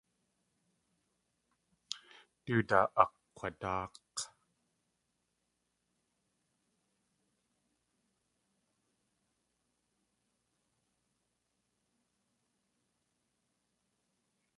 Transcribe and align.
Du 2.45 2.55
daa 2.69 2.85
akg̲wadáak̲. 3.01 4.19